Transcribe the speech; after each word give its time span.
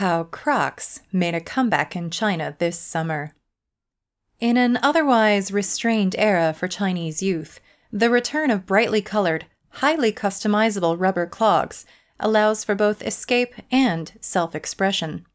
How 0.00 0.24
Crocs 0.24 1.00
made 1.12 1.34
a 1.34 1.42
comeback 1.42 1.94
in 1.94 2.08
China 2.08 2.56
this 2.58 2.78
summer. 2.78 3.34
In 4.38 4.56
an 4.56 4.78
otherwise 4.78 5.52
restrained 5.52 6.14
era 6.16 6.54
for 6.54 6.68
Chinese 6.68 7.22
youth, 7.22 7.60
the 7.92 8.08
return 8.08 8.50
of 8.50 8.64
brightly 8.64 9.02
colored, 9.02 9.44
highly 9.68 10.10
customizable 10.10 10.98
rubber 10.98 11.26
clogs 11.26 11.84
allows 12.18 12.64
for 12.64 12.74
both 12.74 13.02
escape 13.02 13.52
and 13.70 14.12
self 14.22 14.54
expression. 14.54 15.26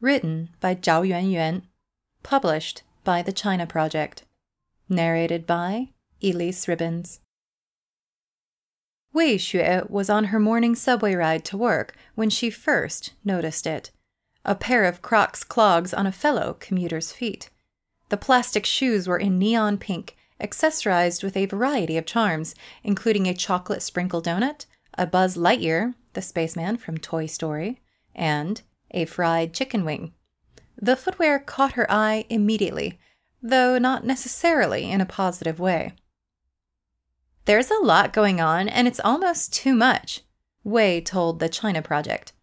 Written 0.00 0.48
by 0.58 0.74
Zhao 0.74 1.06
Yuanyuan, 1.06 1.62
published 2.24 2.82
by 3.04 3.22
the 3.22 3.30
China 3.30 3.64
Project. 3.64 4.24
Narrated 4.88 5.46
by 5.46 5.90
Elyse 6.20 6.66
Ribbons. 6.66 7.20
Wei 9.18 9.34
Xue 9.34 9.90
was 9.90 10.08
on 10.08 10.26
her 10.26 10.38
morning 10.38 10.76
subway 10.76 11.12
ride 11.16 11.44
to 11.46 11.56
work 11.56 11.96
when 12.14 12.30
she 12.30 12.50
first 12.50 13.14
noticed 13.24 13.66
it 13.66 13.90
a 14.44 14.54
pair 14.54 14.84
of 14.84 15.02
Crocs 15.02 15.42
clogs 15.42 15.92
on 15.92 16.06
a 16.06 16.12
fellow 16.12 16.56
commuter's 16.60 17.10
feet. 17.10 17.50
The 18.10 18.16
plastic 18.16 18.64
shoes 18.64 19.08
were 19.08 19.18
in 19.18 19.36
neon 19.36 19.76
pink, 19.76 20.16
accessorized 20.40 21.24
with 21.24 21.36
a 21.36 21.46
variety 21.46 21.96
of 21.96 22.06
charms, 22.06 22.54
including 22.84 23.26
a 23.26 23.34
chocolate 23.34 23.82
sprinkle 23.82 24.22
donut, 24.22 24.66
a 24.96 25.04
Buzz 25.04 25.36
Lightyear, 25.36 25.94
the 26.12 26.22
spaceman 26.22 26.76
from 26.76 26.96
Toy 26.96 27.26
Story, 27.26 27.80
and 28.14 28.62
a 28.92 29.04
fried 29.04 29.52
chicken 29.52 29.84
wing. 29.84 30.12
The 30.80 30.94
footwear 30.94 31.40
caught 31.40 31.72
her 31.72 31.90
eye 31.90 32.24
immediately, 32.30 33.00
though 33.42 33.78
not 33.78 34.06
necessarily 34.06 34.88
in 34.88 35.00
a 35.00 35.06
positive 35.06 35.58
way. 35.58 35.94
There's 37.48 37.70
a 37.70 37.82
lot 37.82 38.12
going 38.12 38.42
on, 38.42 38.68
and 38.68 38.86
it's 38.86 39.00
almost 39.02 39.54
too 39.54 39.72
much, 39.72 40.20
Wei 40.64 41.00
told 41.00 41.38
the 41.38 41.48
China 41.48 41.80
Project. 41.80 42.34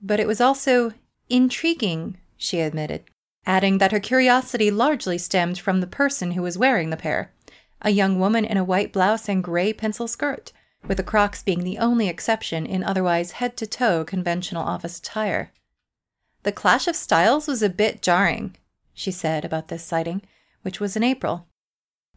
But 0.00 0.18
it 0.18 0.26
was 0.26 0.40
also 0.40 0.92
intriguing, 1.28 2.16
she 2.38 2.60
admitted, 2.60 3.04
adding 3.44 3.76
that 3.76 3.92
her 3.92 4.00
curiosity 4.00 4.70
largely 4.70 5.18
stemmed 5.18 5.58
from 5.58 5.82
the 5.82 5.86
person 5.86 6.30
who 6.30 6.40
was 6.40 6.56
wearing 6.56 6.88
the 6.88 6.96
pair 6.96 7.34
a 7.82 7.90
young 7.90 8.18
woman 8.18 8.46
in 8.46 8.56
a 8.56 8.64
white 8.64 8.90
blouse 8.90 9.28
and 9.28 9.44
gray 9.44 9.70
pencil 9.74 10.08
skirt, 10.08 10.50
with 10.88 10.96
the 10.96 11.02
Crocs 11.02 11.42
being 11.42 11.62
the 11.62 11.76
only 11.76 12.08
exception 12.08 12.64
in 12.64 12.82
otherwise 12.82 13.32
head 13.32 13.54
to 13.58 13.66
toe 13.66 14.02
conventional 14.02 14.62
office 14.62 14.98
attire. 14.98 15.52
The 16.42 16.52
clash 16.52 16.88
of 16.88 16.96
styles 16.96 17.46
was 17.46 17.62
a 17.62 17.68
bit 17.68 18.00
jarring, 18.00 18.56
she 18.94 19.10
said 19.10 19.44
about 19.44 19.68
this 19.68 19.84
sighting, 19.84 20.22
which 20.62 20.80
was 20.80 20.96
in 20.96 21.02
April. 21.02 21.48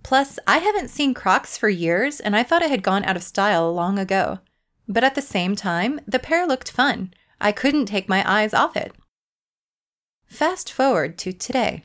Plus, 0.03 0.39
I 0.47 0.57
haven't 0.57 0.89
seen 0.89 1.13
Crocs 1.13 1.57
for 1.57 1.69
years, 1.69 2.19
and 2.19 2.35
I 2.35 2.43
thought 2.43 2.61
it 2.61 2.71
had 2.71 2.83
gone 2.83 3.03
out 3.03 3.15
of 3.15 3.23
style 3.23 3.73
long 3.73 3.99
ago. 3.99 4.39
But 4.87 5.03
at 5.03 5.15
the 5.15 5.21
same 5.21 5.55
time, 5.55 5.99
the 6.07 6.19
pair 6.19 6.47
looked 6.47 6.71
fun. 6.71 7.13
I 7.39 7.51
couldn't 7.51 7.85
take 7.85 8.09
my 8.09 8.23
eyes 8.29 8.53
off 8.53 8.75
it. 8.75 8.93
Fast 10.25 10.71
forward 10.71 11.17
to 11.19 11.33
today. 11.33 11.83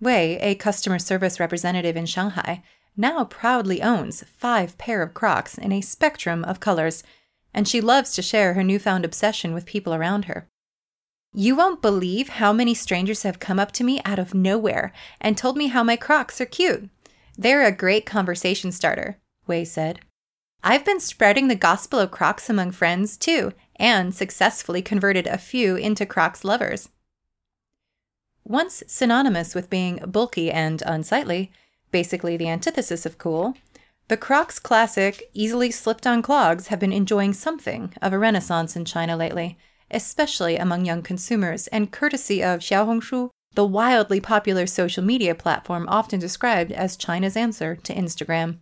Wei, 0.00 0.38
a 0.40 0.54
customer 0.54 0.98
service 0.98 1.40
representative 1.40 1.96
in 1.96 2.06
Shanghai, 2.06 2.62
now 2.96 3.24
proudly 3.24 3.82
owns 3.82 4.24
five 4.36 4.76
pair 4.78 5.02
of 5.02 5.14
Crocs 5.14 5.58
in 5.58 5.72
a 5.72 5.80
spectrum 5.80 6.44
of 6.44 6.60
colors, 6.60 7.02
and 7.52 7.66
she 7.66 7.80
loves 7.80 8.12
to 8.14 8.22
share 8.22 8.54
her 8.54 8.62
newfound 8.62 9.04
obsession 9.04 9.52
with 9.54 9.66
people 9.66 9.94
around 9.94 10.26
her. 10.26 10.48
You 11.34 11.54
won't 11.56 11.82
believe 11.82 12.28
how 12.28 12.52
many 12.52 12.74
strangers 12.74 13.22
have 13.22 13.40
come 13.40 13.58
up 13.58 13.72
to 13.72 13.84
me 13.84 14.00
out 14.04 14.18
of 14.18 14.32
nowhere 14.32 14.92
and 15.20 15.36
told 15.36 15.56
me 15.56 15.68
how 15.68 15.82
my 15.82 15.96
Crocs 15.96 16.40
are 16.40 16.46
cute. 16.46 16.88
They're 17.38 17.66
a 17.66 17.72
great 17.72 18.06
conversation 18.06 18.72
starter, 18.72 19.18
Wei 19.46 19.64
said. 19.64 20.00
I've 20.64 20.84
been 20.84 21.00
spreading 21.00 21.48
the 21.48 21.54
gospel 21.54 21.98
of 21.98 22.10
Crocs 22.10 22.48
among 22.48 22.72
friends 22.72 23.16
too, 23.16 23.52
and 23.76 24.14
successfully 24.14 24.82
converted 24.82 25.26
a 25.26 25.38
few 25.38 25.76
into 25.76 26.06
Crocs 26.06 26.44
lovers. 26.44 26.88
Once 28.42 28.82
synonymous 28.86 29.54
with 29.54 29.70
being 29.70 29.98
bulky 30.06 30.50
and 30.50 30.82
unsightly, 30.86 31.52
basically 31.90 32.36
the 32.36 32.48
antithesis 32.48 33.04
of 33.04 33.18
cool, 33.18 33.54
the 34.08 34.16
Crocs 34.16 34.58
classic, 34.58 35.28
easily 35.34 35.70
slipped 35.70 36.06
on 36.06 36.22
clogs 36.22 36.68
have 36.68 36.78
been 36.78 36.92
enjoying 36.92 37.32
something 37.32 37.92
of 38.00 38.12
a 38.12 38.18
renaissance 38.18 38.76
in 38.76 38.84
China 38.84 39.16
lately, 39.16 39.58
especially 39.90 40.56
among 40.56 40.84
young 40.84 41.02
consumers, 41.02 41.66
and 41.68 41.92
courtesy 41.92 42.42
of 42.42 42.60
Xiaohongshu, 42.60 43.30
the 43.56 43.66
wildly 43.66 44.20
popular 44.20 44.66
social 44.66 45.02
media 45.02 45.34
platform 45.34 45.86
often 45.88 46.20
described 46.20 46.70
as 46.70 46.96
China's 46.96 47.36
answer 47.36 47.74
to 47.74 47.94
Instagram. 47.94 48.58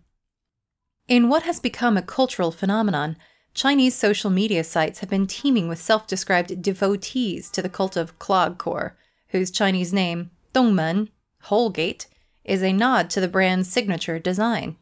In 1.09 1.29
what 1.29 1.43
has 1.43 1.61
become 1.61 1.97
a 1.97 2.03
cultural 2.03 2.53
phenomenon, 2.53 3.17
Chinese 3.55 3.95
social 3.95 4.31
media 4.31 4.65
sites 4.65 5.01
have 5.01 5.11
been 5.11 5.27
teeming 5.27 5.69
with 5.69 5.81
self 5.81 6.07
described 6.07 6.63
devotees 6.63 7.51
to 7.51 7.61
the 7.61 7.69
cult 7.69 7.97
of 7.97 8.19
clogcore, 8.21 8.93
whose 9.29 9.51
Chinese 9.51 9.93
name, 9.93 10.31
Dongmen, 10.55 11.09
Holgate, 11.43 12.07
is 12.45 12.63
a 12.63 12.73
nod 12.73 13.11
to 13.11 13.21
the 13.21 13.29
brand's 13.29 13.69
signature 13.69 14.21
design. 14.21 14.77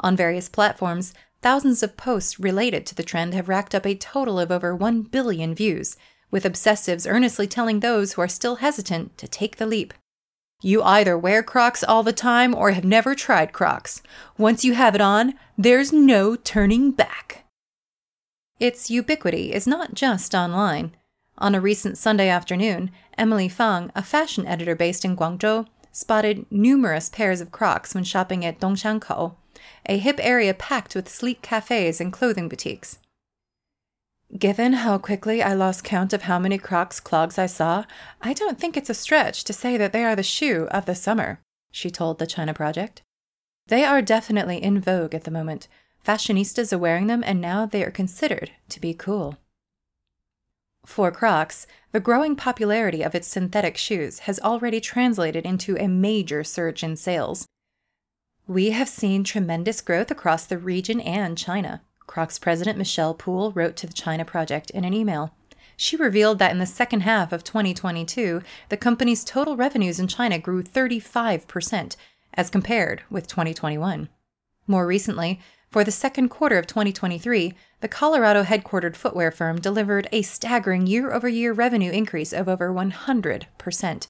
On 0.00 0.14
various 0.14 0.48
platforms, 0.48 1.14
thousands 1.40 1.82
of 1.82 1.96
posts 1.96 2.38
related 2.38 2.84
to 2.86 2.94
the 2.94 3.02
trend 3.02 3.32
have 3.32 3.48
racked 3.48 3.74
up 3.74 3.86
a 3.86 3.94
total 3.94 4.38
of 4.38 4.52
over 4.52 4.76
1 4.76 5.02
billion 5.02 5.54
views, 5.54 5.96
with 6.34 6.42
obsessives 6.42 7.08
earnestly 7.08 7.46
telling 7.46 7.78
those 7.78 8.14
who 8.14 8.20
are 8.20 8.26
still 8.26 8.56
hesitant 8.56 9.16
to 9.16 9.28
take 9.28 9.56
the 9.56 9.66
leap. 9.66 9.94
You 10.62 10.82
either 10.82 11.16
wear 11.16 11.44
Crocs 11.44 11.84
all 11.84 12.02
the 12.02 12.12
time 12.12 12.56
or 12.56 12.72
have 12.72 12.84
never 12.84 13.14
tried 13.14 13.52
Crocs. 13.52 14.02
Once 14.36 14.64
you 14.64 14.74
have 14.74 14.96
it 14.96 15.00
on, 15.00 15.34
there's 15.56 15.92
no 15.92 16.34
turning 16.34 16.90
back. 16.90 17.44
Its 18.58 18.90
ubiquity 18.90 19.52
is 19.52 19.68
not 19.68 19.94
just 19.94 20.34
online. 20.34 20.96
On 21.38 21.54
a 21.54 21.60
recent 21.60 21.98
Sunday 21.98 22.28
afternoon, 22.28 22.90
Emily 23.16 23.48
Fang, 23.48 23.92
a 23.94 24.02
fashion 24.02 24.44
editor 24.44 24.74
based 24.74 25.04
in 25.04 25.16
Guangzhou, 25.16 25.68
spotted 25.92 26.46
numerous 26.50 27.08
pairs 27.08 27.40
of 27.40 27.52
Crocs 27.52 27.94
when 27.94 28.02
shopping 28.02 28.44
at 28.44 28.58
Dongshankou, 28.58 29.36
a 29.86 29.98
hip 29.98 30.18
area 30.20 30.52
packed 30.52 30.96
with 30.96 31.08
sleek 31.08 31.42
cafes 31.42 32.00
and 32.00 32.12
clothing 32.12 32.48
boutiques. 32.48 32.98
Given 34.38 34.72
how 34.72 34.98
quickly 34.98 35.42
I 35.42 35.54
lost 35.54 35.84
count 35.84 36.12
of 36.12 36.22
how 36.22 36.38
many 36.38 36.58
Crocs 36.58 36.98
clogs 36.98 37.38
I 37.38 37.46
saw, 37.46 37.84
I 38.20 38.32
don't 38.32 38.58
think 38.58 38.76
it's 38.76 38.90
a 38.90 38.94
stretch 38.94 39.44
to 39.44 39.52
say 39.52 39.76
that 39.76 39.92
they 39.92 40.04
are 40.04 40.16
the 40.16 40.22
shoe 40.22 40.66
of 40.70 40.86
the 40.86 40.94
summer, 40.94 41.40
she 41.70 41.90
told 41.90 42.18
the 42.18 42.26
China 42.26 42.52
Project. 42.52 43.02
They 43.68 43.84
are 43.84 44.02
definitely 44.02 44.62
in 44.62 44.80
vogue 44.80 45.14
at 45.14 45.24
the 45.24 45.30
moment. 45.30 45.68
Fashionistas 46.04 46.72
are 46.72 46.78
wearing 46.78 47.06
them, 47.06 47.22
and 47.24 47.40
now 47.40 47.64
they 47.64 47.82
are 47.84 47.90
considered 47.90 48.50
to 48.68 48.80
be 48.80 48.92
cool. 48.92 49.38
For 50.84 51.10
Crocs, 51.10 51.66
the 51.92 52.00
growing 52.00 52.36
popularity 52.36 53.02
of 53.02 53.14
its 53.14 53.26
synthetic 53.26 53.76
shoes 53.76 54.20
has 54.20 54.38
already 54.40 54.80
translated 54.80 55.46
into 55.46 55.78
a 55.78 55.88
major 55.88 56.44
surge 56.44 56.82
in 56.82 56.96
sales. 56.96 57.46
We 58.46 58.70
have 58.70 58.88
seen 58.88 59.24
tremendous 59.24 59.80
growth 59.80 60.10
across 60.10 60.44
the 60.44 60.58
region 60.58 61.00
and 61.00 61.38
China. 61.38 61.82
Crocs 62.06 62.38
president 62.38 62.78
Michelle 62.78 63.14
Poole 63.14 63.52
wrote 63.52 63.76
to 63.76 63.86
the 63.86 63.92
China 63.92 64.24
Project 64.24 64.70
in 64.70 64.84
an 64.84 64.94
email. 64.94 65.34
She 65.76 65.96
revealed 65.96 66.38
that 66.38 66.52
in 66.52 66.58
the 66.58 66.66
second 66.66 67.00
half 67.00 67.32
of 67.32 67.44
2022, 67.44 68.42
the 68.68 68.76
company's 68.76 69.24
total 69.24 69.56
revenues 69.56 69.98
in 69.98 70.06
China 70.06 70.38
grew 70.38 70.62
35% 70.62 71.96
as 72.34 72.50
compared 72.50 73.02
with 73.10 73.26
2021. 73.26 74.08
More 74.66 74.86
recently, 74.86 75.40
for 75.70 75.82
the 75.82 75.90
second 75.90 76.28
quarter 76.28 76.56
of 76.56 76.68
2023, 76.68 77.52
the 77.80 77.88
Colorado 77.88 78.44
headquartered 78.44 78.94
footwear 78.94 79.32
firm 79.32 79.60
delivered 79.60 80.08
a 80.12 80.22
staggering 80.22 80.86
year 80.86 81.12
over 81.12 81.28
year 81.28 81.52
revenue 81.52 81.90
increase 81.90 82.32
of 82.32 82.48
over 82.48 82.72
100%. 82.72 84.06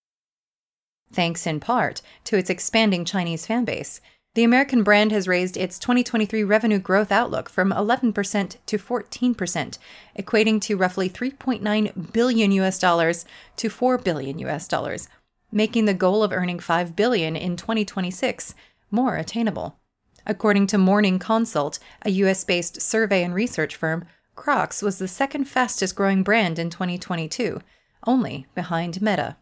Thanks 1.13 1.47
in 1.47 1.61
part 1.61 2.03
to 2.25 2.37
its 2.37 2.51
expanding 2.51 3.05
Chinese 3.05 3.47
fan 3.47 3.65
base, 3.65 4.01
the 4.35 4.45
American 4.45 4.83
brand 4.83 5.13
has 5.13 5.29
raised 5.29 5.57
its 5.57 5.79
2023 5.79 6.43
revenue 6.43 6.79
growth 6.79 7.13
outlook 7.13 7.49
from 7.49 7.71
11% 7.71 8.57
to 8.67 8.79
14%, 8.79 9.79
equating 10.19 10.61
to 10.61 10.77
roughly 10.77 11.09
3.9 11.09 12.13
billion 12.13 12.53
US 12.53 12.79
dollars 12.79 13.25
to 13.57 13.69
4 13.69 13.99
billion 13.99 14.39
US 14.41 14.67
dollars, 14.67 15.09
making 15.53 15.85
the 15.85 15.95
goal 15.95 16.25
of 16.25 16.33
earning 16.33 16.59
5 16.59 16.97
billion 16.97 17.37
in 17.37 17.57
2026 17.57 18.55
more 18.91 19.17
attainable. 19.17 19.79
According 20.27 20.67
to 20.69 20.79
Morning 20.79 21.19
Consult, 21.19 21.79
a 22.03 22.11
US-based 22.11 22.81
survey 22.81 23.23
and 23.23 23.35
research 23.35 23.77
firm, 23.77 24.05
Crocs 24.35 24.83
was 24.83 24.99
the 24.99 25.07
second 25.07 25.45
fastest 25.45 25.95
growing 25.95 26.23
brand 26.23 26.59
in 26.59 26.71
2022, 26.71 27.61
only 28.07 28.47
behind 28.55 29.01
Meta. 29.01 29.37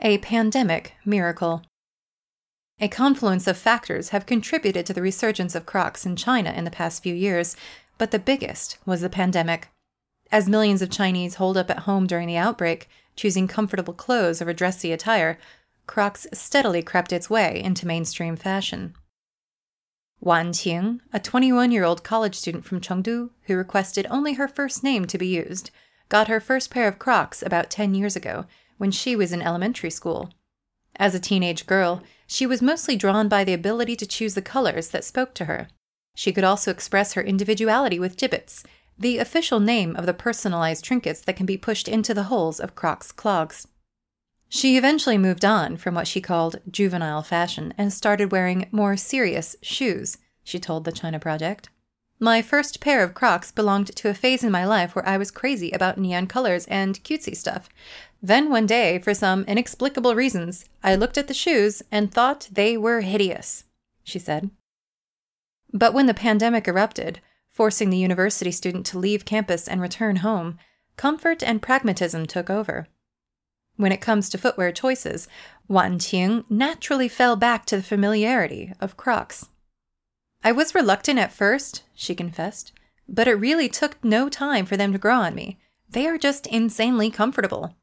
A 0.00 0.18
pandemic 0.18 0.94
miracle. 1.04 1.62
A 2.78 2.88
confluence 2.88 3.46
of 3.46 3.56
factors 3.56 4.10
have 4.10 4.26
contributed 4.26 4.84
to 4.84 4.92
the 4.92 5.00
resurgence 5.00 5.54
of 5.54 5.64
Crocs 5.64 6.04
in 6.04 6.14
China 6.14 6.50
in 6.50 6.64
the 6.64 6.70
past 6.70 7.02
few 7.02 7.14
years, 7.14 7.56
but 7.96 8.10
the 8.10 8.18
biggest 8.18 8.76
was 8.84 9.00
the 9.00 9.08
pandemic. 9.08 9.68
As 10.30 10.48
millions 10.48 10.82
of 10.82 10.90
Chinese 10.90 11.36
holed 11.36 11.56
up 11.56 11.70
at 11.70 11.80
home 11.80 12.06
during 12.06 12.28
the 12.28 12.36
outbreak, 12.36 12.88
choosing 13.14 13.48
comfortable 13.48 13.94
clothes 13.94 14.42
over 14.42 14.52
dressy 14.52 14.92
attire, 14.92 15.38
Crocs 15.86 16.26
steadily 16.34 16.82
crept 16.82 17.14
its 17.14 17.30
way 17.30 17.62
into 17.62 17.86
mainstream 17.86 18.36
fashion. 18.36 18.94
Wan 20.20 20.52
Qing, 20.52 21.00
a 21.14 21.20
21 21.20 21.70
year 21.70 21.84
old 21.84 22.04
college 22.04 22.34
student 22.34 22.66
from 22.66 22.80
Chengdu 22.80 23.30
who 23.44 23.56
requested 23.56 24.06
only 24.10 24.34
her 24.34 24.48
first 24.48 24.82
name 24.82 25.06
to 25.06 25.16
be 25.16 25.28
used, 25.28 25.70
got 26.10 26.28
her 26.28 26.40
first 26.40 26.70
pair 26.70 26.88
of 26.88 26.98
Crocs 26.98 27.42
about 27.42 27.70
10 27.70 27.94
years 27.94 28.16
ago 28.16 28.44
when 28.76 28.90
she 28.90 29.16
was 29.16 29.32
in 29.32 29.40
elementary 29.40 29.90
school. 29.90 30.30
As 30.96 31.14
a 31.14 31.20
teenage 31.20 31.66
girl, 31.66 32.02
she 32.26 32.46
was 32.46 32.62
mostly 32.62 32.96
drawn 32.96 33.28
by 33.28 33.44
the 33.44 33.54
ability 33.54 33.96
to 33.96 34.06
choose 34.06 34.34
the 34.34 34.42
colors 34.42 34.88
that 34.88 35.04
spoke 35.04 35.34
to 35.34 35.44
her. 35.44 35.68
She 36.14 36.32
could 36.32 36.44
also 36.44 36.70
express 36.70 37.12
her 37.12 37.22
individuality 37.22 37.98
with 37.98 38.16
jibbitz, 38.16 38.64
the 38.98 39.18
official 39.18 39.60
name 39.60 39.94
of 39.96 40.06
the 40.06 40.14
personalized 40.14 40.84
trinkets 40.84 41.20
that 41.20 41.36
can 41.36 41.46
be 41.46 41.56
pushed 41.56 41.88
into 41.88 42.14
the 42.14 42.24
holes 42.24 42.58
of 42.58 42.74
Crocs 42.74 43.12
clogs. 43.12 43.68
She 44.48 44.76
eventually 44.76 45.18
moved 45.18 45.44
on 45.44 45.76
from 45.76 45.94
what 45.94 46.06
she 46.08 46.20
called 46.20 46.60
juvenile 46.70 47.22
fashion 47.22 47.74
and 47.76 47.92
started 47.92 48.32
wearing 48.32 48.68
more 48.70 48.96
serious 48.96 49.56
shoes, 49.60 50.18
she 50.42 50.58
told 50.58 50.84
the 50.84 50.92
China 50.92 51.18
Project. 51.18 51.68
My 52.18 52.40
first 52.40 52.80
pair 52.80 53.02
of 53.02 53.12
Crocs 53.12 53.52
belonged 53.52 53.94
to 53.94 54.08
a 54.08 54.14
phase 54.14 54.42
in 54.42 54.50
my 54.50 54.64
life 54.64 54.94
where 54.94 55.06
I 55.06 55.18
was 55.18 55.30
crazy 55.30 55.70
about 55.70 55.98
neon 55.98 56.26
colors 56.26 56.64
and 56.66 57.02
cutesy 57.04 57.36
stuff. 57.36 57.68
Then 58.22 58.48
one 58.48 58.64
day, 58.64 58.98
for 58.98 59.12
some 59.12 59.44
inexplicable 59.44 60.14
reasons, 60.14 60.64
I 60.82 60.94
looked 60.94 61.18
at 61.18 61.28
the 61.28 61.34
shoes 61.34 61.82
and 61.92 62.10
thought 62.10 62.48
they 62.50 62.78
were 62.78 63.02
hideous, 63.02 63.64
she 64.02 64.18
said. 64.18 64.50
But 65.74 65.92
when 65.92 66.06
the 66.06 66.14
pandemic 66.14 66.66
erupted, 66.66 67.20
forcing 67.50 67.90
the 67.90 67.98
university 67.98 68.50
student 68.50 68.86
to 68.86 68.98
leave 68.98 69.26
campus 69.26 69.68
and 69.68 69.82
return 69.82 70.16
home, 70.16 70.58
comfort 70.96 71.42
and 71.42 71.60
pragmatism 71.60 72.24
took 72.24 72.48
over. 72.48 72.88
When 73.76 73.92
it 73.92 74.00
comes 74.00 74.30
to 74.30 74.38
footwear 74.38 74.72
choices, 74.72 75.28
Wan 75.68 75.98
Qing 75.98 76.44
naturally 76.48 77.08
fell 77.08 77.36
back 77.36 77.66
to 77.66 77.76
the 77.76 77.82
familiarity 77.82 78.72
of 78.80 78.96
Crocs. 78.96 79.48
I 80.42 80.52
was 80.52 80.74
reluctant 80.74 81.18
at 81.18 81.32
first, 81.32 81.82
she 81.94 82.14
confessed, 82.14 82.72
but 83.08 83.28
it 83.28 83.34
really 83.34 83.68
took 83.68 84.02
no 84.04 84.28
time 84.28 84.66
for 84.66 84.76
them 84.76 84.92
to 84.92 84.98
grow 84.98 85.16
on 85.16 85.34
me. 85.34 85.58
They 85.88 86.06
are 86.06 86.18
just 86.18 86.46
insanely 86.46 87.10
comfortable. 87.10 87.74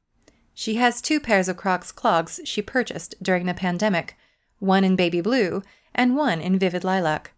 She 0.53 0.75
has 0.75 1.01
two 1.01 1.19
pairs 1.19 1.47
of 1.47 1.57
Crocs 1.57 1.91
clogs 1.91 2.39
she 2.45 2.61
purchased 2.61 3.15
during 3.21 3.45
the 3.45 3.53
pandemic, 3.53 4.15
one 4.59 4.83
in 4.83 4.95
baby 4.95 5.21
blue 5.21 5.63
and 5.95 6.15
one 6.15 6.39
in 6.41 6.59
vivid 6.59 6.83
lilac. 6.83 7.33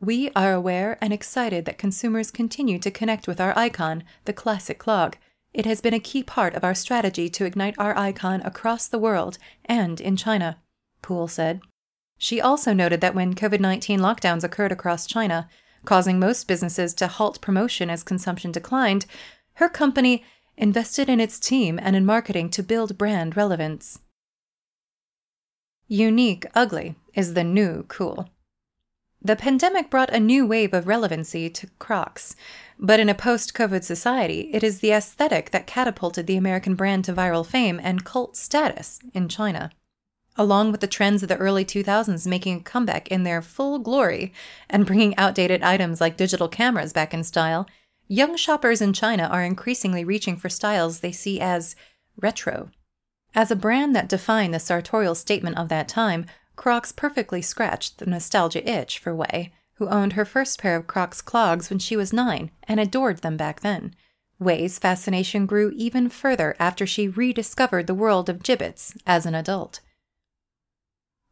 We 0.00 0.30
are 0.36 0.52
aware 0.52 0.96
and 1.00 1.12
excited 1.12 1.64
that 1.64 1.78
consumers 1.78 2.30
continue 2.30 2.78
to 2.78 2.90
connect 2.90 3.26
with 3.26 3.40
our 3.40 3.56
icon, 3.58 4.04
the 4.24 4.32
classic 4.32 4.78
clog, 4.78 5.16
it 5.54 5.66
has 5.66 5.80
been 5.80 5.94
a 5.94 6.00
key 6.00 6.22
part 6.22 6.54
of 6.54 6.62
our 6.62 6.74
strategy 6.74 7.28
to 7.30 7.44
ignite 7.44 7.78
our 7.78 7.96
icon 7.96 8.42
across 8.42 8.86
the 8.86 8.98
world 8.98 9.38
and 9.64 10.00
in 10.00 10.16
China, 10.16 10.58
Poole 11.02 11.28
said. 11.28 11.60
She 12.18 12.40
also 12.40 12.72
noted 12.72 13.00
that 13.00 13.14
when 13.14 13.34
COVID 13.34 13.60
19 13.60 14.00
lockdowns 14.00 14.42
occurred 14.42 14.72
across 14.72 15.06
China, 15.06 15.48
causing 15.84 16.18
most 16.18 16.48
businesses 16.48 16.92
to 16.94 17.06
halt 17.06 17.40
promotion 17.40 17.88
as 17.88 18.02
consumption 18.02 18.50
declined, 18.50 19.06
her 19.54 19.68
company 19.68 20.24
invested 20.56 21.08
in 21.08 21.20
its 21.20 21.38
team 21.38 21.78
and 21.80 21.94
in 21.94 22.04
marketing 22.04 22.50
to 22.50 22.62
build 22.62 22.98
brand 22.98 23.36
relevance. 23.36 24.00
Unique 25.86 26.44
ugly 26.54 26.96
is 27.14 27.34
the 27.34 27.44
new 27.44 27.84
cool. 27.84 28.28
The 29.22 29.36
pandemic 29.36 29.88
brought 29.88 30.10
a 30.10 30.20
new 30.20 30.46
wave 30.46 30.74
of 30.74 30.86
relevancy 30.86 31.48
to 31.50 31.68
Crocs, 31.78 32.36
but 32.78 33.00
in 33.00 33.08
a 33.08 33.14
post 33.14 33.54
COVID 33.54 33.82
society, 33.82 34.50
it 34.52 34.62
is 34.62 34.80
the 34.80 34.92
aesthetic 34.92 35.50
that 35.50 35.66
catapulted 35.66 36.26
the 36.26 36.36
American 36.36 36.74
brand 36.74 37.04
to 37.06 37.12
viral 37.12 37.44
fame 37.44 37.80
and 37.82 38.04
cult 38.04 38.36
status 38.36 39.00
in 39.14 39.28
China. 39.28 39.70
Along 40.40 40.70
with 40.70 40.80
the 40.80 40.86
trends 40.86 41.24
of 41.24 41.28
the 41.28 41.36
early 41.36 41.64
2000s 41.64 42.24
making 42.24 42.58
a 42.58 42.60
comeback 42.60 43.08
in 43.08 43.24
their 43.24 43.42
full 43.42 43.80
glory 43.80 44.32
and 44.70 44.86
bringing 44.86 45.16
outdated 45.16 45.64
items 45.64 46.00
like 46.00 46.16
digital 46.16 46.48
cameras 46.48 46.92
back 46.92 47.12
in 47.12 47.24
style, 47.24 47.66
young 48.06 48.36
shoppers 48.36 48.80
in 48.80 48.92
China 48.92 49.24
are 49.24 49.42
increasingly 49.42 50.04
reaching 50.04 50.36
for 50.36 50.48
styles 50.48 51.00
they 51.00 51.10
see 51.10 51.40
as 51.40 51.74
retro. 52.16 52.70
As 53.34 53.50
a 53.50 53.56
brand 53.56 53.96
that 53.96 54.08
defined 54.08 54.54
the 54.54 54.60
sartorial 54.60 55.16
statement 55.16 55.58
of 55.58 55.68
that 55.70 55.88
time, 55.88 56.24
Crocs 56.54 56.92
perfectly 56.92 57.42
scratched 57.42 57.98
the 57.98 58.06
nostalgia 58.06 58.68
itch 58.68 59.00
for 59.00 59.14
Wei, 59.14 59.52
who 59.74 59.88
owned 59.88 60.12
her 60.12 60.24
first 60.24 60.60
pair 60.60 60.76
of 60.76 60.86
Crocs 60.86 61.20
clogs 61.20 61.68
when 61.68 61.80
she 61.80 61.96
was 61.96 62.12
nine 62.12 62.52
and 62.62 62.78
adored 62.78 63.18
them 63.18 63.36
back 63.36 63.60
then. 63.60 63.92
Wei's 64.38 64.78
fascination 64.78 65.46
grew 65.46 65.72
even 65.74 66.08
further 66.08 66.54
after 66.60 66.86
she 66.86 67.08
rediscovered 67.08 67.88
the 67.88 67.94
world 67.94 68.28
of 68.28 68.44
Jibbitz 68.44 68.96
as 69.04 69.26
an 69.26 69.34
adult. 69.34 69.80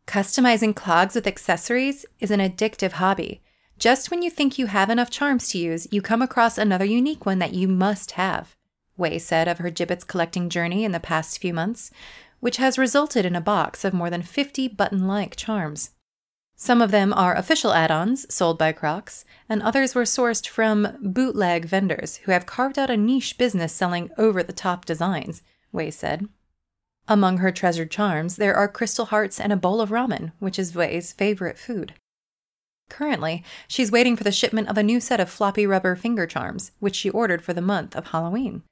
Customizing 0.07 0.75
clogs 0.75 1.15
with 1.15 1.27
accessories 1.27 2.07
is 2.21 2.31
an 2.31 2.41
addictive 2.41 2.93
hobby. 2.93 3.43
Just 3.79 4.11
when 4.11 4.23
you 4.23 4.31
think 4.31 4.59
you 4.59 4.67
have 4.67 4.89
enough 4.89 5.11
charms 5.11 5.49
to 5.49 5.59
use, 5.59 5.87
you 5.91 6.01
come 6.01 6.23
across 6.23 6.57
another 6.57 6.85
unique 6.85 7.27
one 7.27 7.39
that 7.41 7.53
you 7.53 7.69
must 7.69 8.13
have, 8.13 8.57
Wei 8.97 9.19
said 9.19 9.49
of 9.49 9.59
her 9.59 9.71
Jibbitz 9.71 10.07
collecting 10.07 10.49
journey 10.49 10.85
in 10.85 10.93
the 10.93 11.01
past 11.01 11.41
few 11.41 11.53
months 11.53 11.91
which 12.41 12.59
has 12.59 12.79
resulted 12.79 13.25
in 13.25 13.35
a 13.35 13.41
box 13.41 13.85
of 13.85 13.95
more 13.95 14.11
than 14.11 14.23
50 14.23 14.69
button 14.69 15.07
like 15.07 15.37
charms. 15.37 15.91
Some 16.55 16.81
of 16.81 16.91
them 16.91 17.13
are 17.13 17.35
official 17.35 17.73
add 17.73 17.91
ons 17.91 18.33
sold 18.35 18.59
by 18.59 18.73
Crocs, 18.73 19.25
and 19.49 19.63
others 19.63 19.95
were 19.95 20.05
sourced 20.05 20.49
from 20.49 20.97
bootleg 21.03 21.67
vendors 21.67 22.17
who 22.19 22.33
have 22.33 22.47
carved 22.47 22.79
out 22.79 22.91
a 22.91 22.97
niche 22.97 23.37
business 23.37 23.73
selling 23.73 24.11
over 24.17 24.43
the 24.43 24.53
top 24.53 24.85
designs, 24.85 25.43
Wei 25.73 25.91
said. 25.91 26.29
Among 27.09 27.39
her 27.39 27.53
treasured 27.53 27.91
charms, 27.91 28.37
there 28.37 28.55
are 28.55 28.69
crystal 28.69 29.07
hearts 29.07 29.39
and 29.39 29.53
a 29.53 29.57
bowl 29.57 29.81
of 29.81 29.91
ramen, 29.91 30.33
which 30.39 30.59
is 30.59 30.75
Wei's 30.75 31.13
favorite 31.13 31.59
food. 31.59 31.95
Currently, 32.89 33.45
she's 33.69 33.93
waiting 33.93 34.17
for 34.17 34.25
the 34.25 34.33
shipment 34.33 34.69
of 34.69 34.79
a 34.79 34.83
new 34.83 35.01
set 35.01 35.21
of 35.21 35.31
floppy 35.31 35.67
rubber 35.67 35.97
finger 35.97 36.27
charms, 36.27 36.73
which 36.79 36.97
she 36.97 37.11
ordered 37.11 37.43
for 37.43 37.53
the 37.53 37.61
month 37.61 37.95
of 37.97 38.09
Halloween. 38.09 38.63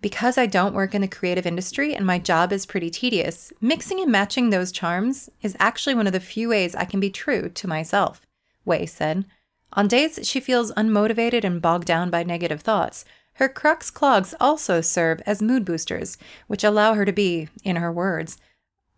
Because 0.00 0.38
I 0.38 0.46
don't 0.46 0.74
work 0.74 0.94
in 0.94 1.02
the 1.02 1.08
creative 1.08 1.46
industry 1.46 1.94
and 1.94 2.06
my 2.06 2.18
job 2.18 2.52
is 2.52 2.64
pretty 2.66 2.88
tedious, 2.90 3.52
mixing 3.60 4.00
and 4.00 4.10
matching 4.10 4.50
those 4.50 4.72
charms 4.72 5.28
is 5.42 5.56
actually 5.60 5.94
one 5.94 6.06
of 6.06 6.12
the 6.12 6.20
few 6.20 6.48
ways 6.48 6.74
I 6.74 6.84
can 6.84 7.00
be 7.00 7.10
true 7.10 7.48
to 7.50 7.68
myself, 7.68 8.22
Wei 8.64 8.86
said. 8.86 9.26
On 9.74 9.86
days 9.86 10.18
she 10.22 10.40
feels 10.40 10.72
unmotivated 10.72 11.44
and 11.44 11.60
bogged 11.60 11.86
down 11.86 12.10
by 12.10 12.22
negative 12.22 12.62
thoughts, 12.62 13.04
her 13.40 13.48
Crocs 13.48 13.90
clogs 13.90 14.34
also 14.38 14.82
serve 14.82 15.22
as 15.24 15.40
mood 15.40 15.64
boosters, 15.64 16.18
which 16.46 16.62
allow 16.62 16.92
her 16.92 17.06
to 17.06 17.12
be, 17.12 17.48
in 17.64 17.76
her 17.76 17.90
words, 17.90 18.36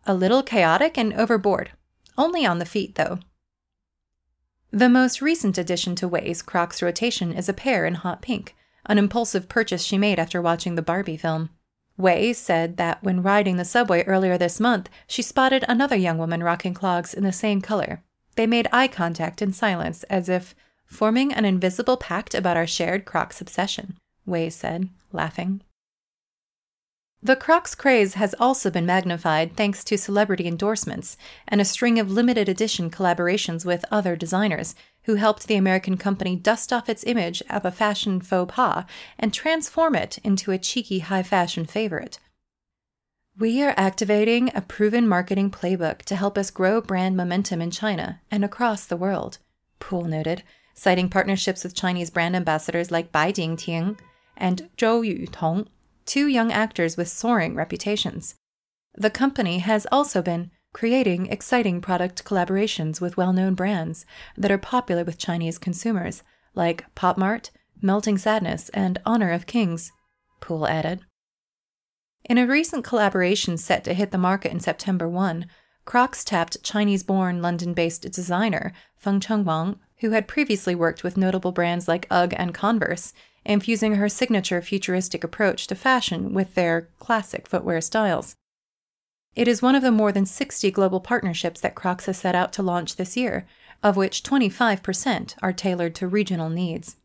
a 0.04 0.14
little 0.14 0.42
chaotic 0.42 0.98
and 0.98 1.14
overboard. 1.14 1.70
Only 2.18 2.44
on 2.44 2.58
the 2.58 2.66
feet, 2.66 2.96
though. 2.96 3.20
The 4.72 4.88
most 4.88 5.22
recent 5.22 5.58
addition 5.58 5.94
to 5.94 6.08
Wei's 6.08 6.42
Crocs 6.42 6.82
rotation 6.82 7.32
is 7.32 7.48
a 7.48 7.54
pair 7.54 7.86
in 7.86 7.94
hot 7.94 8.20
pink 8.20 8.56
an 8.84 8.98
impulsive 8.98 9.48
purchase 9.48 9.84
she 9.84 9.96
made 9.96 10.18
after 10.18 10.42
watching 10.42 10.74
the 10.74 10.82
Barbie 10.82 11.16
film. 11.16 11.50
Way 11.96 12.32
said 12.32 12.78
that 12.78 13.00
when 13.00 13.22
riding 13.22 13.58
the 13.58 13.64
subway 13.64 14.02
earlier 14.06 14.36
this 14.36 14.58
month, 14.58 14.90
she 15.06 15.22
spotted 15.22 15.64
another 15.68 15.94
young 15.94 16.18
woman 16.18 16.42
rocking 16.42 16.74
clogs 16.74 17.14
in 17.14 17.22
the 17.22 17.32
same 17.32 17.60
color. 17.60 18.02
They 18.34 18.48
made 18.48 18.66
eye 18.72 18.88
contact 18.88 19.40
in 19.40 19.52
silence, 19.52 20.02
as 20.10 20.28
if 20.28 20.56
forming 20.84 21.32
an 21.32 21.44
invisible 21.44 21.96
pact 21.96 22.34
about 22.34 22.56
our 22.56 22.66
shared 22.66 23.04
Crocs 23.04 23.40
obsession, 23.40 23.98
Wei 24.26 24.50
said, 24.50 24.88
laughing. 25.12 25.62
The 27.24 27.36
Crocs 27.36 27.76
craze 27.76 28.14
has 28.14 28.34
also 28.40 28.68
been 28.68 28.84
magnified 28.84 29.56
thanks 29.56 29.84
to 29.84 29.96
celebrity 29.96 30.48
endorsements 30.48 31.16
and 31.46 31.60
a 31.60 31.64
string 31.64 32.00
of 32.00 32.10
limited 32.10 32.48
edition 32.48 32.90
collaborations 32.90 33.64
with 33.64 33.84
other 33.92 34.16
designers, 34.16 34.74
who 35.04 35.14
helped 35.14 35.46
the 35.46 35.54
American 35.54 35.96
company 35.96 36.34
dust 36.34 36.72
off 36.72 36.88
its 36.88 37.04
image 37.04 37.40
of 37.48 37.64
a 37.64 37.70
fashion 37.70 38.20
faux 38.20 38.52
pas 38.52 38.84
and 39.20 39.32
transform 39.32 39.94
it 39.94 40.18
into 40.24 40.50
a 40.50 40.58
cheeky 40.58 40.98
high 40.98 41.22
fashion 41.22 41.64
favorite. 41.64 42.18
We 43.38 43.62
are 43.62 43.74
activating 43.76 44.50
a 44.54 44.60
proven 44.60 45.06
marketing 45.08 45.52
playbook 45.52 45.98
to 46.02 46.16
help 46.16 46.36
us 46.36 46.50
grow 46.50 46.80
brand 46.80 47.16
momentum 47.16 47.62
in 47.62 47.70
China 47.70 48.20
and 48.32 48.44
across 48.44 48.84
the 48.84 48.96
world, 48.96 49.38
Poole 49.78 50.04
noted, 50.04 50.42
citing 50.74 51.08
partnerships 51.08 51.62
with 51.62 51.74
Chinese 51.74 52.10
brand 52.10 52.34
ambassadors 52.34 52.90
like 52.90 53.12
Bai 53.12 53.30
Jingting 53.30 53.96
and 54.42 54.68
Zhou 54.76 55.06
Yutong, 55.06 55.68
two 56.04 56.26
young 56.26 56.50
actors 56.50 56.96
with 56.96 57.06
soaring 57.06 57.54
reputations. 57.54 58.34
The 58.94 59.08
company 59.08 59.60
has 59.60 59.86
also 59.92 60.20
been 60.20 60.50
creating 60.72 61.26
exciting 61.26 61.80
product 61.80 62.24
collaborations 62.24 63.00
with 63.00 63.16
well 63.16 63.32
known 63.32 63.54
brands 63.54 64.04
that 64.36 64.50
are 64.50 64.58
popular 64.58 65.04
with 65.04 65.16
Chinese 65.16 65.58
consumers, 65.58 66.24
like 66.54 66.84
Pop 66.96 67.16
Mart, 67.16 67.52
Melting 67.80 68.18
Sadness, 68.18 68.68
and 68.70 69.00
Honor 69.06 69.30
of 69.30 69.46
Kings, 69.46 69.92
Poole 70.40 70.66
added. 70.66 71.00
In 72.24 72.36
a 72.36 72.46
recent 72.46 72.84
collaboration 72.84 73.56
set 73.56 73.84
to 73.84 73.94
hit 73.94 74.10
the 74.10 74.18
market 74.18 74.50
in 74.50 74.58
September 74.58 75.08
1, 75.08 75.46
Crocs 75.84 76.24
tapped 76.24 76.62
Chinese 76.64 77.04
born 77.04 77.40
London 77.40 77.74
based 77.74 78.10
designer 78.10 78.72
Feng 78.96 79.20
Chen 79.20 79.44
Wang, 79.44 79.78
who 79.98 80.10
had 80.10 80.26
previously 80.26 80.74
worked 80.74 81.04
with 81.04 81.16
notable 81.16 81.52
brands 81.52 81.86
like 81.86 82.08
UGG 82.10 82.34
and 82.36 82.52
Converse, 82.52 83.12
infusing 83.44 83.96
her 83.96 84.08
signature 84.08 84.62
futuristic 84.62 85.24
approach 85.24 85.66
to 85.66 85.74
fashion 85.74 86.32
with 86.32 86.54
their 86.54 86.88
classic 86.98 87.48
footwear 87.48 87.80
styles. 87.80 88.34
It 89.34 89.48
is 89.48 89.62
one 89.62 89.74
of 89.74 89.82
the 89.82 89.90
more 89.90 90.12
than 90.12 90.26
60 90.26 90.70
global 90.70 91.00
partnerships 91.00 91.60
that 91.60 91.74
Crocs 91.74 92.06
has 92.06 92.18
set 92.18 92.34
out 92.34 92.52
to 92.54 92.62
launch 92.62 92.96
this 92.96 93.16
year, 93.16 93.46
of 93.82 93.96
which 93.96 94.22
25% 94.22 95.34
are 95.42 95.52
tailored 95.52 95.94
to 95.96 96.06
regional 96.06 96.50
needs. 96.50 96.96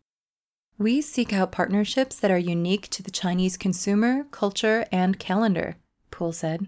We 0.78 1.02
seek 1.02 1.34
out 1.34 1.52
partnerships 1.52 2.20
that 2.20 2.30
are 2.30 2.38
unique 2.38 2.90
to 2.90 3.02
the 3.02 3.10
Chinese 3.10 3.58
consumer, 3.58 4.26
culture, 4.26 4.86
and 4.92 5.18
calendar, 5.18 5.78
Poole 6.12 6.34
said. 6.34 6.68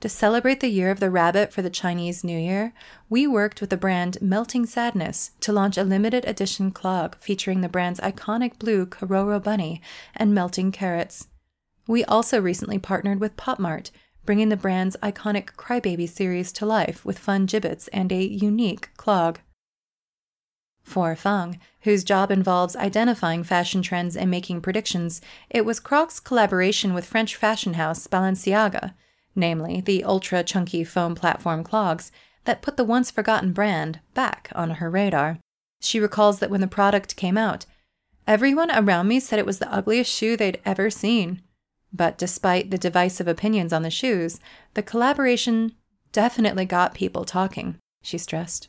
To 0.00 0.08
celebrate 0.08 0.60
the 0.60 0.68
year 0.68 0.90
of 0.90 0.98
the 0.98 1.10
rabbit 1.10 1.52
for 1.52 1.60
the 1.60 1.68
Chinese 1.68 2.24
New 2.24 2.38
Year, 2.38 2.72
we 3.10 3.26
worked 3.26 3.60
with 3.60 3.68
the 3.68 3.76
brand 3.76 4.16
Melting 4.22 4.64
Sadness 4.64 5.32
to 5.40 5.52
launch 5.52 5.76
a 5.76 5.84
limited 5.84 6.24
edition 6.24 6.70
clog 6.70 7.16
featuring 7.20 7.60
the 7.60 7.68
brand's 7.68 8.00
iconic 8.00 8.58
blue 8.58 8.86
Kororo 8.86 9.42
bunny 9.42 9.82
and 10.16 10.34
melting 10.34 10.72
carrots. 10.72 11.28
We 11.86 12.02
also 12.06 12.40
recently 12.40 12.78
partnered 12.78 13.20
with 13.20 13.36
PopMart, 13.36 13.90
bringing 14.24 14.48
the 14.48 14.56
brand's 14.56 14.96
iconic 15.02 15.54
Crybaby 15.56 16.08
series 16.08 16.50
to 16.52 16.64
life 16.64 17.04
with 17.04 17.18
fun 17.18 17.46
Jibbitz 17.46 17.90
and 17.92 18.10
a 18.10 18.24
unique 18.24 18.88
clog. 18.96 19.40
For 20.82 21.14
Fang, 21.14 21.60
whose 21.82 22.04
job 22.04 22.30
involves 22.30 22.74
identifying 22.74 23.44
fashion 23.44 23.82
trends 23.82 24.16
and 24.16 24.30
making 24.30 24.62
predictions, 24.62 25.20
it 25.50 25.66
was 25.66 25.78
Crocs' 25.78 26.20
collaboration 26.20 26.94
with 26.94 27.04
French 27.04 27.36
fashion 27.36 27.74
house 27.74 28.06
Balenciaga, 28.06 28.94
namely 29.34 29.80
the 29.80 30.04
ultra 30.04 30.42
chunky 30.42 30.84
foam 30.84 31.14
platform 31.14 31.64
clogs, 31.64 32.10
that 32.44 32.62
put 32.62 32.76
the 32.76 32.84
once 32.84 33.10
forgotten 33.10 33.52
brand 33.52 34.00
back 34.14 34.50
on 34.54 34.70
her 34.70 34.90
radar. 34.90 35.38
She 35.80 36.00
recalls 36.00 36.38
that 36.38 36.50
when 36.50 36.60
the 36.60 36.66
product 36.66 37.16
came 37.16 37.38
out, 37.38 37.66
everyone 38.26 38.70
around 38.70 39.08
me 39.08 39.20
said 39.20 39.38
it 39.38 39.46
was 39.46 39.58
the 39.58 39.72
ugliest 39.72 40.12
shoe 40.12 40.36
they'd 40.36 40.60
ever 40.64 40.90
seen. 40.90 41.42
But 41.92 42.18
despite 42.18 42.70
the 42.70 42.78
divisive 42.78 43.26
opinions 43.26 43.72
on 43.72 43.82
the 43.82 43.90
shoes, 43.90 44.40
the 44.74 44.82
collaboration 44.82 45.72
definitely 46.12 46.64
got 46.64 46.94
people 46.94 47.24
talking, 47.24 47.76
she 48.02 48.18
stressed. 48.18 48.68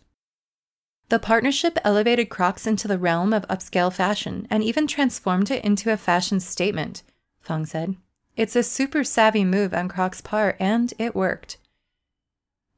The 1.09 1.19
partnership 1.19 1.77
elevated 1.83 2.29
Crocs 2.29 2.65
into 2.65 2.87
the 2.87 2.97
realm 2.97 3.33
of 3.33 3.47
upscale 3.47 3.91
fashion 3.91 4.47
and 4.49 4.63
even 4.63 4.87
transformed 4.87 5.51
it 5.51 5.63
into 5.63 5.91
a 5.91 5.97
fashion 5.97 6.39
statement, 6.39 7.03
Feng 7.41 7.65
said. 7.65 7.97
It's 8.41 8.55
a 8.55 8.63
super 8.63 9.03
savvy 9.03 9.45
move 9.45 9.71
on 9.71 9.87
Crocs' 9.87 10.19
part, 10.19 10.55
and 10.59 10.91
it 10.97 11.13
worked. 11.13 11.57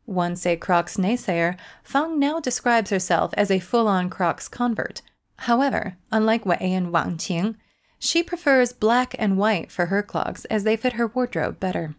Once 0.05 0.45
a 0.45 0.57
Crocs 0.57 0.97
naysayer, 0.97 1.55
Fang 1.85 2.19
now 2.19 2.41
describes 2.41 2.89
herself 2.89 3.33
as 3.37 3.49
a 3.49 3.61
full 3.61 3.87
on 3.87 4.09
Crocs 4.09 4.49
convert. 4.49 5.01
However, 5.37 5.95
unlike 6.11 6.45
Wei 6.45 6.57
and 6.59 6.91
Wang 6.91 7.15
Qing, 7.15 7.55
she 7.97 8.21
prefers 8.21 8.73
black 8.73 9.15
and 9.17 9.37
white 9.37 9.71
for 9.71 9.85
her 9.85 10.03
clogs 10.03 10.43
as 10.51 10.65
they 10.65 10.75
fit 10.75 10.99
her 10.99 11.07
wardrobe 11.07 11.61
better. 11.61 11.95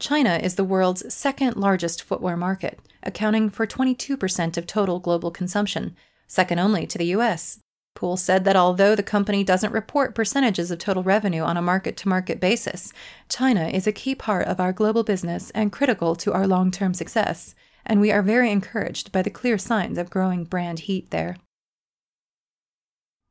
China 0.00 0.34
is 0.42 0.56
the 0.56 0.64
world's 0.64 1.14
second 1.14 1.56
largest 1.56 2.02
footwear 2.02 2.36
market, 2.36 2.80
accounting 3.04 3.48
for 3.48 3.64
22% 3.64 4.56
of 4.56 4.66
total 4.66 4.98
global 4.98 5.30
consumption, 5.30 5.94
second 6.26 6.58
only 6.58 6.84
to 6.84 6.98
the 6.98 7.14
US. 7.14 7.60
Poole 7.94 8.16
said 8.16 8.44
that 8.44 8.56
although 8.56 8.94
the 8.94 9.02
company 9.02 9.44
doesn't 9.44 9.72
report 9.72 10.14
percentages 10.14 10.70
of 10.70 10.78
total 10.78 11.02
revenue 11.02 11.42
on 11.42 11.56
a 11.56 11.62
market 11.62 11.96
to 11.98 12.08
market 12.08 12.40
basis, 12.40 12.92
China 13.28 13.68
is 13.68 13.86
a 13.86 13.92
key 13.92 14.14
part 14.14 14.46
of 14.46 14.60
our 14.60 14.72
global 14.72 15.04
business 15.04 15.50
and 15.50 15.72
critical 15.72 16.16
to 16.16 16.32
our 16.32 16.46
long 16.46 16.70
term 16.70 16.94
success, 16.94 17.54
and 17.86 18.00
we 18.00 18.10
are 18.10 18.22
very 18.22 18.50
encouraged 18.50 19.12
by 19.12 19.22
the 19.22 19.30
clear 19.30 19.58
signs 19.58 19.98
of 19.98 20.10
growing 20.10 20.44
brand 20.44 20.80
heat 20.80 21.10
there. 21.10 21.36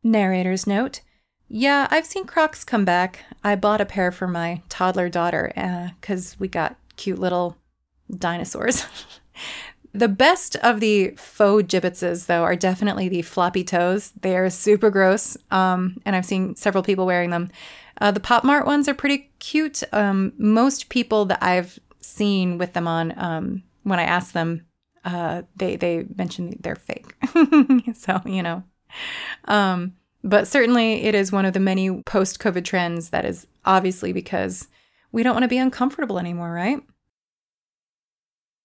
Narrator's 0.03 0.65
note 0.65 1.01
yeah, 1.55 1.87
I've 1.91 2.07
seen 2.07 2.25
Crocs 2.25 2.63
come 2.63 2.83
back. 2.83 3.25
I 3.43 3.55
bought 3.55 3.79
a 3.79 3.85
pair 3.85 4.11
for 4.11 4.27
my 4.27 4.63
toddler 4.69 5.07
daughter 5.07 5.51
because 6.01 6.33
uh, 6.33 6.35
we 6.39 6.47
got 6.47 6.77
cute 6.95 7.19
little 7.19 7.57
dinosaurs. 8.09 8.87
the 9.93 10.07
best 10.07 10.55
of 10.57 10.79
the 10.79 11.11
faux 11.11 11.67
gibbetses, 11.67 12.25
though, 12.25 12.43
are 12.43 12.55
definitely 12.55 13.09
the 13.09 13.21
floppy 13.21 13.63
toes. 13.63 14.11
They 14.21 14.35
are 14.35 14.49
super 14.49 14.89
gross, 14.89 15.37
um, 15.51 15.97
and 16.05 16.15
I've 16.15 16.25
seen 16.25 16.55
several 16.55 16.83
people 16.83 17.05
wearing 17.05 17.29
them. 17.29 17.51
Uh, 18.01 18.11
the 18.11 18.19
Pop 18.19 18.43
Mart 18.43 18.65
ones 18.65 18.87
are 18.87 18.95
pretty 18.95 19.29
cute. 19.37 19.83
Um, 19.93 20.33
most 20.37 20.89
people 20.89 21.25
that 21.25 21.43
I've 21.43 21.79
seen 22.01 22.57
with 22.57 22.73
them 22.73 22.87
on, 22.87 23.13
um, 23.17 23.63
when 23.83 23.99
I 23.99 24.03
ask 24.03 24.33
them, 24.33 24.65
uh, 25.05 25.43
they 25.55 25.75
they 25.75 26.05
mention 26.15 26.57
they're 26.59 26.75
fake. 26.75 27.13
so 27.95 28.19
you 28.25 28.41
know. 28.41 28.63
Um, 29.45 29.93
but 30.23 30.47
certainly, 30.47 31.03
it 31.03 31.13
is 31.13 31.31
one 31.31 31.45
of 31.45 31.53
the 31.53 31.59
many 31.59 32.01
post 32.03 32.39
COVID 32.39 32.65
trends 32.65 33.09
that 33.09 33.25
is 33.25 33.45
obviously 33.65 34.11
because 34.11 34.67
we 35.11 35.21
don't 35.21 35.35
want 35.35 35.43
to 35.43 35.49
be 35.49 35.57
uncomfortable 35.57 36.17
anymore, 36.17 36.51
right? 36.51 36.81